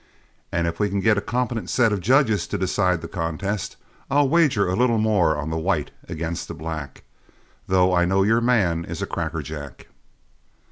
[0.51, 3.77] And if we can get a competent set of judges to decide the contest,
[4.09, 7.03] I'll wager a little more on the white against the black,
[7.67, 9.89] though I know your man is a cracker jack."